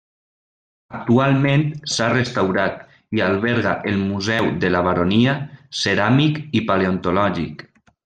Actualment 0.99 1.65
s'ha 1.95 2.07
restaurat 2.13 2.81
i 3.19 3.23
alberga 3.27 3.75
el 3.93 4.01
Museu 4.09 4.51
de 4.65 4.75
la 4.75 4.85
Baronia, 4.91 5.37
Ceràmic 5.85 6.45
i 6.63 6.69
Paleontològic. 6.73 7.69